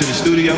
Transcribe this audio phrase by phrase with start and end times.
[0.00, 0.54] to the studio.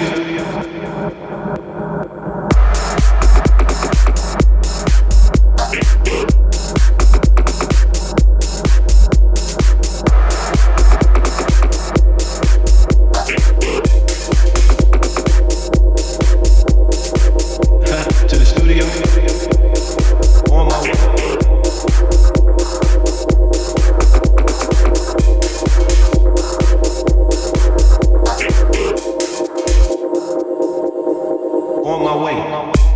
[32.13, 32.92] my way.